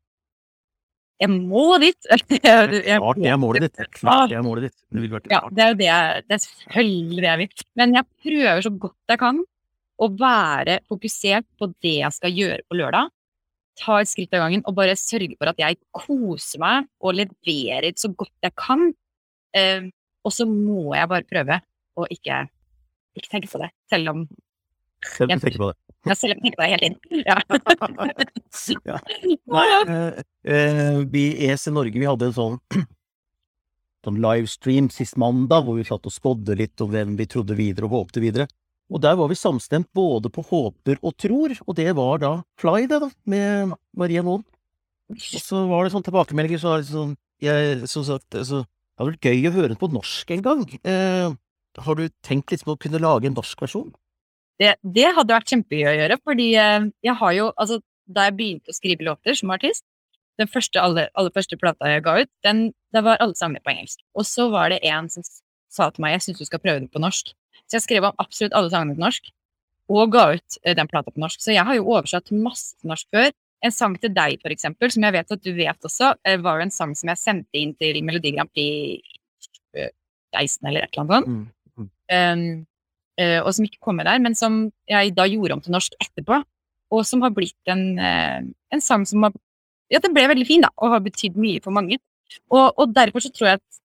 Jeg 1.21 1.29
må 1.33 1.65
dit! 1.81 1.97
jeg, 2.11 2.29
jeg, 2.43 2.99
klart 3.01 3.21
det 3.21 3.33
er 3.33 3.41
målet 3.41 3.65
ditt. 3.65 3.81
Klart 3.97 4.29
det 4.29 4.37
er 4.37 4.45
målet 4.45 4.69
ditt. 4.69 4.77
Det, 4.93 5.33
ja, 5.33 5.41
det 5.49 5.65
er 5.65 5.73
jo 5.73 5.79
det 5.81 5.89
jeg, 5.89 6.23
det 6.27 6.37
er 6.37 6.45
selvfølgelig 6.45 7.25
det 7.25 7.29
jeg 7.31 7.41
vil. 7.41 7.65
Men 7.81 7.97
jeg 7.97 8.09
prøver 8.27 8.63
så 8.67 8.73
godt 8.85 9.15
jeg 9.15 9.23
kan 9.25 9.41
å 10.01 10.09
være 10.19 10.79
fokusert 10.89 11.49
på 11.57 11.69
det 11.85 11.97
jeg 12.03 12.17
skal 12.17 12.41
gjøre 12.41 12.61
på 12.69 12.77
lørdag 12.77 13.13
ta 13.79 13.99
et 14.01 14.09
skritt 14.09 14.33
av 14.35 14.43
gangen 14.45 14.63
og 14.69 14.75
bare 14.77 14.95
sørge 14.99 15.35
for 15.39 15.49
at 15.51 15.59
jeg 15.61 15.79
koser 15.95 16.61
meg 16.61 16.89
og 17.01 17.17
leverer 17.17 17.93
så 17.97 18.11
godt 18.13 18.33
jeg 18.45 18.55
kan. 18.59 18.89
Uh, 19.53 19.89
og 20.23 20.33
så 20.33 20.47
må 20.49 20.93
jeg 20.95 21.09
bare 21.11 21.27
prøve 21.29 21.59
å 21.99 22.07
ikke, 22.13 22.45
ikke 23.19 23.31
tenke 23.31 23.51
på 23.51 23.61
det, 23.61 23.69
selv 23.91 24.13
om 24.13 24.25
Selv 25.03 25.33
om 25.33 25.39
du 25.41 25.43
tenker 25.43 25.59
på 25.59 25.67
det. 25.67 25.77
Jeg 26.07 26.19
tenker 26.21 26.55
på 26.55 26.63
det 26.63 26.69
hele 26.71 26.83
tiden. 26.83 26.99
Ja. 27.27 27.37
ja. 28.87 29.79
Eh, 29.87 30.21
eh, 30.53 30.99
vi 31.11 31.23
i 31.31 31.49
ES 31.49 31.67
i 31.67 31.73
Norge, 31.75 31.99
vi 31.99 32.07
hadde 32.07 32.29
en 32.29 32.35
sånn 32.35 32.57
sånn 34.03 34.19
livestream 34.23 34.89
sist 34.91 35.17
mandag, 35.19 35.63
hvor 35.65 35.79
vi 35.79 35.85
satt 35.87 36.07
og 36.07 36.13
spådde 36.13 36.57
litt 36.59 36.83
om 36.83 36.91
hvem 36.91 37.17
vi 37.19 37.27
trodde 37.31 37.55
videre 37.59 37.87
og 37.87 37.95
håpte 37.97 38.23
videre. 38.23 38.47
Og 38.91 39.01
der 39.01 39.15
var 39.17 39.29
vi 39.31 39.37
samstemt 39.39 39.87
både 39.95 40.29
på 40.33 40.43
håper 40.49 40.99
og 41.01 41.15
tror, 41.17 41.53
og 41.65 41.77
det 41.77 41.89
var 41.97 42.19
da 42.21 42.33
Fly, 42.59 42.83
det, 42.89 42.99
da, 43.03 43.09
med 43.29 43.73
Maria 43.95 44.23
Moen. 44.25 44.43
Og 45.13 45.19
så 45.19 45.63
var 45.69 45.85
det 45.85 45.93
sånn 45.93 46.05
tilbakemeldinger, 46.05 46.61
så 46.61 46.73
var 46.73 46.83
det 46.83 46.91
sånn 46.91 47.15
jeg, 47.43 47.87
som 47.91 48.05
sagt, 48.07 48.29
altså, 48.37 48.63
det 48.63 49.01
hadde 49.01 49.13
vært 49.15 49.27
gøy 49.27 49.47
å 49.49 49.55
høre 49.55 49.71
den 49.73 49.79
på 49.81 49.89
norsk 49.91 50.31
en 50.35 50.43
gang. 50.45 50.61
Eh, 50.87 51.33
har 51.83 51.97
du 51.97 52.05
tenkt 52.25 52.53
på 52.63 52.75
å 52.75 52.79
kunne 52.79 53.01
lage 53.01 53.27
en 53.27 53.35
norsk 53.37 53.65
versjon? 53.65 53.89
Det, 54.61 54.75
det 54.85 55.09
hadde 55.17 55.33
vært 55.33 55.49
kjempegøy 55.49 55.89
å 55.89 55.97
gjøre, 55.97 56.19
fordi 56.23 56.51
eh, 56.61 56.91
jeg 57.03 57.17
har 57.19 57.33
jo 57.39 57.49
Altså, 57.57 57.79
da 58.05 58.27
jeg 58.27 58.37
begynte 58.37 58.73
å 58.73 58.77
skrive 58.77 59.07
låter 59.07 59.37
som 59.37 59.51
artist, 59.55 59.85
den 60.41 60.49
første, 60.49 60.81
aller, 60.81 61.09
aller 61.19 61.33
første 61.33 61.57
plata 61.61 61.89
jeg 61.89 62.03
ga 62.05 62.17
ut, 62.23 62.31
den, 62.45 62.65
det 62.93 63.03
var 63.05 63.21
alle 63.21 63.37
sangene 63.37 63.61
på 63.63 63.73
engelsk. 63.73 64.01
Og 64.17 64.25
så 64.27 64.47
var 64.53 64.73
det 64.73 64.81
en 64.89 65.09
som 65.11 65.25
sa 65.73 65.89
til 65.89 66.03
meg 66.05 66.17
jeg 66.17 66.27
syns 66.27 66.41
du 66.41 66.47
skal 66.49 66.61
prøve 66.61 66.83
det 66.83 66.91
på 66.93 67.01
norsk. 67.01 67.33
Så 67.69 67.79
jeg 67.79 67.85
skrev 67.87 68.07
om 68.07 68.19
absolutt 68.21 68.55
alle 68.57 68.71
sangene 68.73 68.97
på 68.97 69.03
norsk, 69.03 69.31
og 69.93 70.11
ga 70.13 70.25
ut 70.35 70.59
eh, 70.63 70.75
den 70.77 70.89
plata 70.91 71.11
på 71.11 71.23
norsk. 71.23 71.41
Så 71.43 71.55
jeg 71.55 71.65
har 71.67 71.77
jo 71.77 71.87
oversatt 71.95 72.31
masse 72.35 72.75
norsk 72.87 73.07
før. 73.13 73.31
En 73.63 73.71
sang 73.71 73.95
til 73.99 74.11
deg, 74.15 74.41
for 74.43 74.53
eksempel, 74.53 74.91
som 74.91 75.05
jeg 75.07 75.15
vet 75.15 75.33
at 75.35 75.43
du 75.43 75.51
vet 75.55 75.89
også, 75.89 76.13
eh, 76.27 76.39
var 76.43 76.59
jo 76.59 76.67
en 76.67 76.75
sang 76.75 76.93
som 76.99 77.11
jeg 77.11 77.21
sendte 77.21 77.59
inn 77.59 77.73
til 77.79 78.01
Melodi 78.05 78.33
Grand 78.35 78.51
Prix 78.51 79.01
16 79.73 80.69
eller 80.69 80.85
et 80.85 80.93
eller 80.93 81.03
annet 81.03 81.15
sånt. 81.15 81.27
Mm. 81.29 81.43
Mm. 81.77 81.89
Um, 82.13 83.41
og 83.45 83.51
som 83.53 83.65
ikke 83.67 83.81
kom 83.85 83.99
med 83.99 84.07
der, 84.09 84.21
men 84.21 84.33
som 84.33 84.55
jeg 84.89 85.11
da 85.13 85.27
gjorde 85.29 85.53
om 85.53 85.61
til 85.61 85.75
norsk 85.75 85.93
etterpå. 86.01 86.39
Og 86.93 87.03
som 87.05 87.21
har 87.21 87.33
blitt 87.33 87.69
en, 87.69 87.83
en 88.01 88.81
sang 88.81 89.05
som 89.09 89.25
har 89.27 89.35
Ja, 89.93 89.99
den 90.01 90.15
ble 90.15 90.23
veldig 90.25 90.45
fin, 90.47 90.63
da, 90.65 90.71
og 90.81 90.89
har 90.95 91.01
betydd 91.05 91.35
mye 91.37 91.61
for 91.61 91.75
mange. 91.75 91.99
Og, 92.49 92.73
og, 92.79 92.95
derfor 92.95 93.21
så 93.21 93.29
tror 93.33 93.47
jeg 93.51 93.59
at 93.59 93.79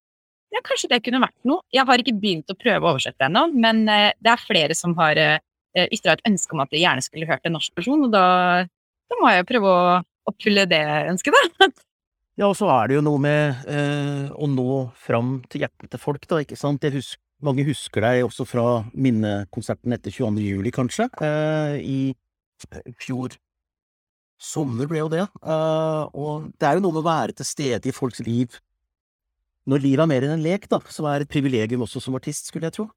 ja, 0.53 0.63
kanskje 0.65 0.89
det 0.91 1.01
kunne 1.05 1.21
vært 1.23 1.37
noe. 1.47 1.61
Jeg 1.73 1.85
har 1.85 2.01
ikke 2.01 2.17
begynt 2.17 2.51
å 2.51 2.57
prøve 2.57 2.81
å 2.81 2.93
oversette 2.95 3.27
ennå, 3.27 3.47
men 3.53 3.83
uh, 3.89 4.09
det 4.17 4.33
er 4.33 4.45
flere 4.45 4.77
som 4.77 4.95
har 4.99 5.19
uh, 5.19 5.37
ytra 5.85 6.15
et 6.15 6.25
ønske 6.29 6.55
om 6.55 6.63
at 6.63 6.73
de 6.73 6.81
gjerne 6.81 7.05
skulle 7.05 7.29
hørt 7.29 7.45
en 7.45 7.57
norsk 7.57 7.75
person, 7.77 8.07
og 8.07 8.13
da, 8.13 8.25
da 9.09 9.19
må 9.21 9.33
jeg 9.33 9.47
prøve 9.49 9.69
å 9.69 9.99
oppfylle 10.29 10.65
det 10.69 10.83
ønsket, 11.11 11.37
da. 11.59 11.69
Ja, 12.39 12.47
og 12.47 12.55
så 12.55 12.69
er 12.71 12.87
det 12.87 12.95
jo 12.95 13.03
noe 13.03 13.19
med 13.19 13.65
eh, 13.67 14.29
å 14.31 14.47
nå 14.47 14.69
fram 14.95 15.41
til 15.51 15.65
hjertene 15.65 15.91
til 15.91 15.99
folk, 15.99 16.23
da, 16.29 16.37
ikke 16.39 16.55
sant. 16.55 16.85
Husker, 16.93 17.19
mange 17.43 17.65
husker 17.67 18.05
deg 18.05 18.23
også 18.23 18.45
fra 18.47 18.63
minnekonserten 18.95 19.95
etter 19.95 20.13
22. 20.15 20.45
juli, 20.45 20.71
kanskje, 20.71 21.09
eh, 21.25 21.75
i 21.83 22.95
fjor 23.03 23.35
sommer 24.39 24.87
ble 24.87 25.01
jo 25.01 25.11
det. 25.11 25.25
Eh, 25.27 26.03
og 26.15 26.47
det 26.55 26.69
er 26.69 26.79
jo 26.79 26.85
noe 26.85 26.95
med 26.95 27.03
å 27.03 27.09
være 27.09 27.35
til 27.35 27.49
stede 27.49 27.91
i 27.91 27.95
folks 27.95 28.23
liv 28.23 28.55
når 29.67 29.83
livet 29.83 30.03
er 30.03 30.11
mer 30.11 30.25
enn 30.25 30.37
en 30.37 30.45
lek, 30.45 30.69
da, 30.71 30.79
som 30.93 31.07
er 31.09 31.25
et 31.25 31.31
privilegium 31.31 31.83
også 31.85 32.01
som 32.03 32.15
artist, 32.17 32.49
skulle 32.49 32.69
jeg 32.69 32.77
tro. 32.77 32.87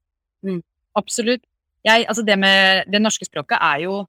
Mm, 0.45 0.61
absolutt. 0.99 1.43
Jeg, 1.83 2.05
altså 2.07 2.23
det 2.23 2.37
med 2.39 2.87
det 2.91 3.01
norske 3.03 3.27
språket 3.27 3.59
er 3.59 3.83
jo 3.83 4.03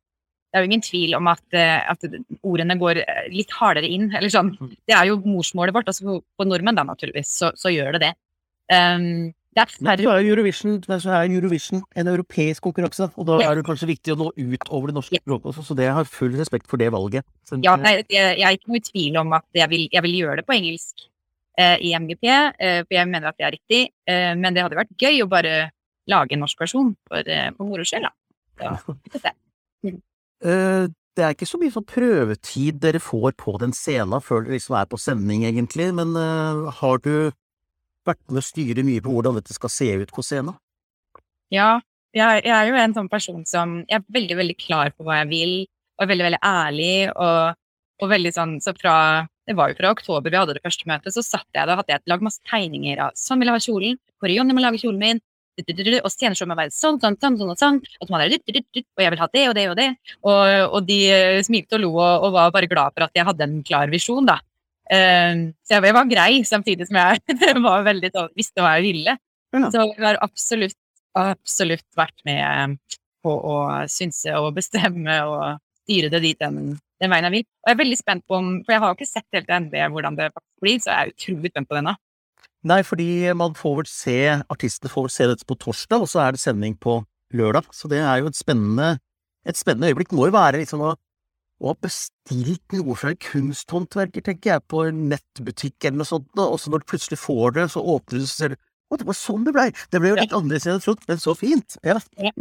det 0.54 0.60
er 0.60 0.62
jo 0.62 0.70
ingen 0.70 0.84
tvil 0.86 1.16
om 1.18 1.26
at, 1.26 1.42
eh, 1.58 1.80
at, 1.90 2.04
ordene 2.46 2.76
går 2.78 3.00
eh, 3.02 3.24
litt 3.34 3.50
hardere 3.58 3.88
inn. 3.90 4.12
eller 4.14 4.30
sånn. 4.30 4.52
Mm. 4.54 4.68
Det 4.86 4.94
er 4.94 5.08
jo 5.08 5.16
morsmålet 5.26 5.74
vårt. 5.74 5.88
altså 5.90 6.20
På 6.22 6.46
nordmenn, 6.46 6.78
da, 6.78 6.84
naturligvis, 6.86 7.32
så, 7.40 7.50
så 7.58 7.72
gjør 7.74 7.96
det 7.96 8.04
det. 8.04 8.10
Um, 8.70 9.32
det 9.54 9.64
er 9.64 9.72
færre... 9.74 10.04
Er 10.12 10.28
Eurovision, 10.30 10.76
så 10.86 11.10
er 11.10 11.34
Eurovision 11.34 11.82
en 11.98 12.10
europeisk 12.12 12.62
konkurranse, 12.62 13.08
og 13.18 13.26
da 13.26 13.40
er 13.42 13.58
det 13.58 13.64
kanskje 13.66 13.90
viktig 13.90 14.14
å 14.14 14.18
nå 14.20 14.30
ut 14.30 14.70
over 14.70 14.92
det 14.92 14.96
norske 15.00 15.18
språket 15.18 15.50
også, 15.50 15.66
så 15.66 15.76
det 15.78 15.90
har 15.94 16.06
full 16.10 16.38
respekt 16.38 16.70
for 16.70 16.78
det 16.78 16.92
valget. 16.94 17.26
Så, 17.46 17.58
ja, 17.66 17.74
nei, 17.78 17.96
jeg, 17.98 18.38
jeg, 18.38 18.46
er 18.46 18.54
ikke 18.54 18.70
noe 18.70 18.80
i 18.80 18.86
tvil 18.92 19.18
om 19.22 19.34
at 19.38 19.46
jeg 19.58 19.70
vil, 19.74 19.84
jeg 19.90 20.06
vil 20.06 20.16
gjøre 20.22 20.40
det 20.40 20.46
på 20.46 20.56
engelsk 20.56 21.06
i 21.54 21.92
MGP, 21.94 22.26
eh, 22.58 22.80
for 22.82 22.96
jeg 22.96 23.10
mener 23.10 23.30
at 23.30 23.38
det 23.38 23.46
er 23.46 23.54
riktig, 23.54 23.82
eh, 24.10 24.32
men 24.34 24.56
det 24.56 24.64
hadde 24.64 24.78
vært 24.78 24.96
gøy 24.98 25.22
å 25.22 25.30
bare 25.30 25.70
lage 26.10 26.34
en 26.34 26.44
norsk 26.44 26.60
versjon 26.60 26.92
for, 27.08 27.22
eh, 27.28 27.50
for 27.56 27.68
moro 27.68 27.86
skyld, 27.86 28.08
da. 28.08 28.74
Så, 29.12 29.32
mm. 29.84 30.02
Eh, 30.44 30.86
det 31.14 31.22
er 31.22 31.34
ikke 31.34 31.46
så 31.46 31.58
mye 31.60 31.72
sånn 31.72 31.86
prøvetid 31.86 32.80
dere 32.82 33.00
får 33.02 33.36
på 33.38 33.54
den 33.62 33.72
scenen 33.72 34.22
før 34.22 34.44
dere 34.44 34.56
liksom 34.58 34.76
er 34.76 34.88
på 34.90 34.98
sending, 34.98 35.44
egentlig, 35.46 35.92
men 35.94 36.10
uh, 36.18 36.70
har 36.74 36.98
du 37.04 37.30
vært 38.04 38.20
med 38.28 38.42
å 38.42 38.44
styre 38.44 38.82
mye 38.84 39.02
på 39.02 39.12
hvordan 39.14 39.38
dette 39.38 39.54
skal 39.54 39.70
se 39.70 39.92
ut 40.02 40.10
på 40.12 40.24
scenen? 40.26 40.56
Ja, 41.54 41.78
jeg, 42.14 42.42
jeg, 42.42 42.50
er 42.50 42.66
jo 42.66 42.80
en 42.82 42.96
sånn 42.96 43.10
person 43.10 43.44
som 43.46 43.76
Jeg 43.88 44.00
er 44.00 44.04
veldig, 44.14 44.36
veldig 44.38 44.56
klar 44.58 44.90
på 44.94 45.06
hva 45.06 45.20
jeg 45.22 45.30
vil, 45.30 45.54
og 45.94 46.04
er 46.04 46.10
veldig, 46.10 46.26
veldig 46.28 46.42
ærlig, 46.50 46.96
og, 47.14 47.62
og 48.02 48.10
veldig 48.10 48.32
sånn 48.34 48.58
Så 48.62 48.74
fra 48.78 48.96
Det 49.44 49.56
var 49.58 49.70
jo 49.70 49.76
fra 49.78 49.92
oktober 49.92 50.32
vi 50.32 50.40
hadde 50.40 50.56
det 50.56 50.64
første 50.64 50.88
møtet, 50.88 51.12
så 51.12 51.22
satt 51.24 51.46
jeg 51.52 51.68
da 51.68 51.76
hadde 51.76 51.92
jeg 51.92 52.04
lagd 52.08 52.24
masse 52.24 52.40
tegninger 52.48 53.00
av 53.04 53.16
sånn 53.18 53.42
vil 53.42 53.50
jeg 53.50 53.58
ha 53.58 53.64
kjolen, 53.66 53.98
hvor 54.20 54.32
Jonny 54.32 54.56
må 54.56 54.64
lage 54.64 54.80
kjolen 54.80 55.02
min, 55.02 55.20
og 55.54 56.10
sceneshowet 56.10 56.50
må 56.50 56.56
være 56.58 56.72
sånn, 56.74 56.98
sånn, 57.02 57.18
sånn, 57.20 57.36
sånn 57.38 57.52
og 57.52 57.58
sånn, 57.60 57.76
og 58.00 58.08
så 58.08 58.16
og 58.16 59.02
jeg 59.04 59.12
vil 59.12 59.20
ha 59.20 59.28
det 59.30 59.44
og 59.50 59.54
det 59.54 59.66
og 59.70 59.76
det. 59.78 59.90
Og, 60.26 60.40
og 60.74 60.88
de 60.88 60.98
eh, 61.12 61.42
smilte 61.46 61.78
og 61.78 61.84
lo 61.84 61.92
og, 61.94 62.24
og, 62.26 62.32
var 62.34 62.54
bare 62.56 62.70
glad 62.70 62.96
for 62.96 63.06
at 63.06 63.14
jeg 63.14 63.26
hadde 63.28 63.46
en 63.46 63.60
klar 63.66 63.92
visjon, 63.92 64.26
da. 64.26 64.40
Uh, 64.84 65.54
så 65.64 65.78
jeg 65.78 65.94
var 65.96 66.08
grei, 66.10 66.42
samtidig 66.44 66.88
som 66.88 66.98
jeg 67.00 67.38
var 67.68 67.86
veldig 67.86 68.10
sånn, 68.16 68.32
visste 68.36 68.64
hva 68.64 68.74
jeg 68.78 68.88
ville. 68.90 69.16
Så 69.54 69.78
jeg 69.78 70.02
har 70.02 70.18
absolutt, 70.24 70.76
absolutt 71.14 71.86
vært 71.96 72.18
med 72.26 72.80
på 73.24 73.32
å 73.32 73.58
synse 73.88 74.34
og 74.40 74.56
bestemme 74.58 75.20
og 75.30 75.60
styre 75.84 76.10
det 76.12 76.22
dit 76.24 76.40
den, 76.40 76.74
den 77.02 77.12
veien 77.12 77.28
jeg 77.28 77.36
vil. 77.36 77.46
Og 77.46 77.70
jeg 77.70 77.76
er 77.76 77.82
veldig 77.82 78.00
spent 78.00 78.26
på 78.28 78.40
om 78.40 78.50
For 78.64 78.74
jeg 78.74 78.82
har 78.82 78.90
jo 78.90 78.98
ikke 78.98 79.10
sett 79.10 79.38
helt 79.38 79.54
ennå 79.56 79.86
hvordan 79.94 80.18
det 80.18 80.32
faktisk 80.32 80.66
blir, 80.66 80.82
så 80.82 80.90
jeg 80.90 80.98
er 80.98 81.14
utrolig 81.14 81.54
spent 81.54 81.70
på 81.70 81.78
denne. 81.78 81.96
Nei, 82.64 82.80
fordi 82.88 83.08
man 83.36 83.56
får 83.58 83.74
vel 83.82 83.88
se 83.92 84.18
Artistene 84.52 84.92
får 84.92 85.06
vel 85.06 85.12
se 85.12 85.26
dette 85.28 85.48
på 85.48 85.58
torsdag, 85.60 86.04
og 86.04 86.08
så 86.08 86.24
er 86.24 86.34
det 86.34 86.40
sending 86.40 86.78
på 86.80 87.02
lørdag. 87.36 87.68
Så 87.76 87.90
det 87.92 88.00
er 88.00 88.22
jo 88.22 88.30
et 88.30 88.38
spennende, 88.38 88.94
et 89.44 89.60
spennende 89.60 89.92
øyeblikk. 89.92 90.12
Det 90.12 90.16
må 90.16 90.30
jo 90.30 90.38
være 90.38 90.62
liksom 90.62 90.84
å 90.88 90.94
og 91.62 91.70
har 91.70 91.80
bestilt 91.86 92.74
noe 92.74 92.96
fra 92.98 93.12
en 93.12 93.20
kunsthåndverker, 93.22 94.24
tenker 94.26 94.50
jeg, 94.50 94.64
på 94.70 94.82
en 94.88 95.04
nettbutikk 95.12 95.86
eller 95.86 96.00
noe 96.02 96.08
sånt, 96.08 96.26
og 96.36 96.56
så 96.60 96.72
når 96.72 96.82
du 96.82 96.88
plutselig 96.90 97.18
får 97.22 97.54
det, 97.58 97.66
så 97.72 97.82
åpner 97.94 98.20
du, 98.20 98.26
så 98.26 98.34
ser 98.34 98.54
du 98.54 98.58
å, 98.90 98.98
det 99.00 99.06
var 99.08 99.16
sånn 99.16 99.46
det 99.46 99.54
blei! 99.54 99.68
Det 99.90 100.00
ble 100.02 100.12
jo 100.12 100.18
litt 100.18 100.34
annerledes 100.34 100.66
enn 100.66 100.74
jeg 100.74 100.76
hadde 100.76 100.86
trodd, 100.88 101.04
men 101.08 101.22
så 101.22 101.34
fint! 101.38 101.78
Ja. 101.86 101.96
ja. 102.20 102.32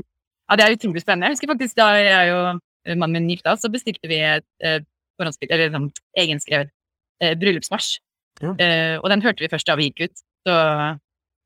det 0.57 0.65
er 0.65 0.75
utrolig 0.75 1.03
spennende. 1.05 1.29
Jeg 1.29 1.37
husker 1.37 1.53
faktisk 1.53 1.77
da 1.79 1.87
jeg 2.01 2.33
og 2.35 2.63
mannen 2.91 3.23
min 3.23 3.35
gifta 3.35 3.55
så 3.59 3.71
bestilte 3.71 4.09
vi 4.11 4.19
eh, 4.19 4.81
eller 5.23 5.69
sånn 5.71 5.89
egenskrevet 6.19 6.71
eh, 7.23 7.35
bryllupsmarsj. 7.39 7.97
Ja. 8.43 8.53
Eh, 8.57 8.95
og 8.99 9.09
den 9.13 9.23
hørte 9.23 9.45
vi 9.45 9.51
først 9.51 9.69
da 9.69 9.77
vi 9.79 9.89
gikk 9.89 10.07
ut, 10.07 10.23
så 10.47 10.55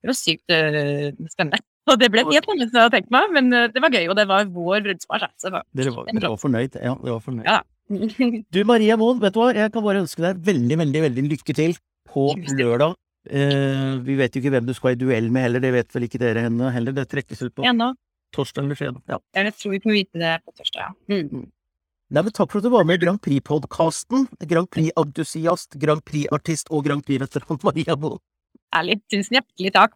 det 0.01 0.11
var 0.11 0.17
sykt 0.17 0.53
eh, 0.53 1.09
spennende. 1.31 1.63
Og 1.87 1.95
det 2.01 2.09
ble 2.11 2.19
helt 2.27 2.43
annerledes 2.51 2.73
enn 2.73 2.81
jeg 2.81 2.83
hadde 2.83 2.97
tenkt 2.97 3.11
meg, 3.15 3.29
men 3.31 3.45
eh, 3.55 3.69
det 3.71 3.79
var 3.79 3.93
gøy, 3.95 4.09
og 4.11 4.17
det 4.19 4.25
var 4.27 4.49
vår 4.51 4.81
bryllupsmarsj. 4.83 5.29
Dere 5.39 5.93
var, 5.95 6.09
dere 6.09 6.31
var 6.33 6.41
fornøyd? 6.41 6.73
Ja, 6.83 6.95
dere 6.99 7.13
var 7.13 7.21
fornøyd. 7.23 7.47
Ja. 7.47 7.61
du 8.57 8.59
Maria 8.67 8.97
Moen, 8.99 9.21
vet 9.21 9.37
du 9.37 9.39
hva, 9.39 9.53
jeg 9.55 9.71
kan 9.71 9.85
bare 9.85 10.01
ønske 10.03 10.25
deg 10.25 10.41
veldig, 10.49 10.79
veldig, 10.81 11.03
veldig 11.05 11.23
lykke 11.31 11.55
til 11.55 11.77
på 12.11 12.25
lørdag. 12.59 12.97
Eh, 13.27 13.93
vi 14.03 14.17
vet 14.19 14.35
jo 14.35 14.41
ikke 14.41 14.51
hvem 14.57 14.67
du 14.67 14.73
skal 14.75 14.97
i 14.97 14.99
duell 14.99 15.31
med 15.31 15.47
heller, 15.47 15.63
det 15.63 15.71
vet 15.75 15.95
vel 15.95 16.09
ikke 16.09 16.19
dere 16.21 16.43
henne 16.49 16.73
heller. 16.75 16.95
Det 16.95 17.07
trekkes 17.11 17.45
ut 17.45 17.55
på 17.55 17.63
Ennå. 17.67 17.93
Torsdag 18.35 18.65
eller 18.65 18.79
fredag. 18.79 19.03
Ja. 19.11 19.19
Jeg 19.37 19.53
tror 19.57 19.75
vi 19.75 19.81
må 19.85 19.95
vite 19.95 20.21
det 20.21 20.33
på 20.45 20.55
torsdag, 20.57 20.89
ja. 20.89 20.91
Mm. 21.13 21.29
mm. 21.31 21.45
Nei, 22.07 22.21
men 22.23 22.31
Takk 22.31 22.53
for 22.53 22.61
at 22.61 22.63
du 22.63 22.71
var 22.71 22.85
med 22.87 23.01
i 23.01 23.03
Grand 23.03 23.19
Prix-podkasten. 23.19 24.29
Grand 24.47 24.69
Prix-entusiast, 24.71 25.75
Grand 25.81 26.03
Prix-artist 26.07 26.71
og 26.71 26.85
Grand 26.87 27.03
Prix-veteran 27.03 27.59
Maria 27.67 27.97
Moen. 27.99 28.21
Ærlig. 28.75 29.01
Tusen 29.11 29.35
hjertelig 29.35 29.73
takk. 29.75 29.95